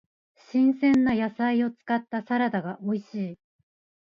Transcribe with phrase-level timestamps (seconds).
[0.35, 3.39] 新鮮な野菜を使ったサラダが美味しい。